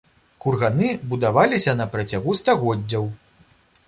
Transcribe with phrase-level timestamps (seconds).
[0.43, 3.05] Курганы будаваліся на працягу стагоддзяў.